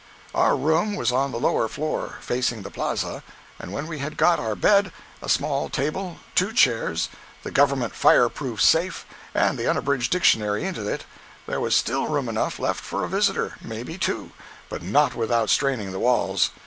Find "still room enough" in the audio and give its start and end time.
11.75-12.57